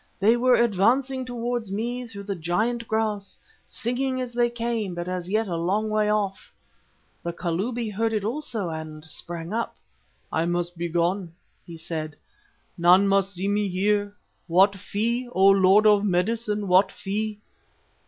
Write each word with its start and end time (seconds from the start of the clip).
They 0.19 0.35
were 0.35 0.55
advancing 0.55 1.25
towards 1.25 1.71
me 1.71 2.07
through 2.07 2.23
the 2.23 2.33
giant 2.35 2.87
grass, 2.87 3.37
singing 3.67 4.19
as 4.19 4.33
they 4.33 4.49
came, 4.49 4.95
but 4.95 5.07
as 5.07 5.29
yet 5.29 5.47
a 5.47 5.55
long 5.55 5.91
way 5.91 6.11
off. 6.11 6.51
The 7.21 7.31
Kalubi 7.31 7.87
heard 7.91 8.11
it 8.11 8.23
also 8.23 8.69
and 8.69 9.05
sprang 9.05 9.53
up. 9.53 9.75
"'I 10.31 10.47
must 10.47 10.75
be 10.75 10.89
gone,' 10.89 11.33
he 11.67 11.77
said. 11.77 12.15
'None 12.79 13.07
must 13.07 13.35
see 13.35 13.47
me 13.47 13.67
here. 13.67 14.15
What 14.47 14.75
fee, 14.75 15.29
O 15.33 15.45
Lord 15.49 15.85
of 15.85 16.03
medicine, 16.03 16.67
what 16.67 16.91
fee? 16.91 17.39